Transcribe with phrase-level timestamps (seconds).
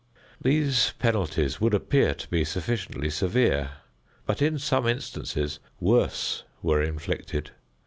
[0.41, 3.73] These penalties would appear to be sufficiently severe,
[4.25, 7.51] but in some instances worse were inflicted.